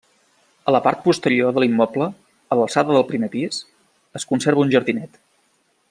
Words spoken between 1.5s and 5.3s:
de l'immoble, a l'alçada del primer pis, es conserva un jardinet.